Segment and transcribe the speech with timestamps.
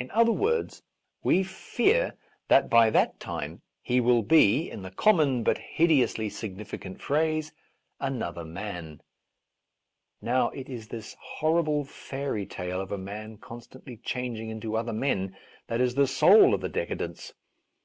[0.00, 0.82] In other words,
[1.22, 2.16] we fear
[2.48, 4.90] that by that time he will be, A Defence of Rash Vows in the
[5.36, 7.52] common but hideously significant phrase,
[8.00, 9.00] another man.
[10.20, 14.92] Now, it is this hor rible fairy tale of a man constantly changing into other
[14.92, 15.36] men
[15.68, 17.32] that is the soul of the de cadence.